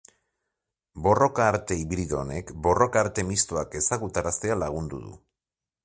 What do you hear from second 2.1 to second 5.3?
honek borroka arte mistoak ezagutaraztea lagundu du.